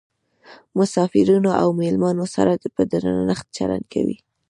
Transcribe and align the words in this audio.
مسافرینو 0.77 1.51
او 1.61 1.67
میلمنو 1.79 2.25
سره 2.35 2.51
په 2.75 2.81
درنښت 2.91 3.47
چلند 3.57 3.85
کوي. 3.93 4.17